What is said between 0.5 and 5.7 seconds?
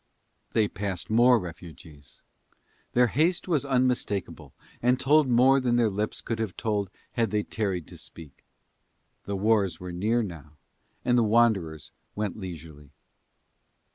They passed more refugees: their haste was unmistakable, and told more